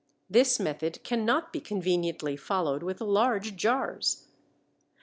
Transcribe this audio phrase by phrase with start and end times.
[0.27, 4.25] This method can not be conveniently followed with large jars.